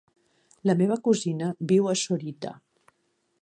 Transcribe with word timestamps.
La 0.69 0.75
meva 0.79 0.97
cosina 1.07 1.51
viu 1.73 1.91
a 1.93 1.95
Sorita. 2.05 2.55